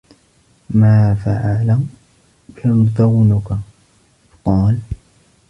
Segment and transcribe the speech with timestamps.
[0.69, 1.77] مَا فَعَلَ
[2.49, 3.53] بِرْذَوْنُك؟
[4.45, 4.79] قَالَ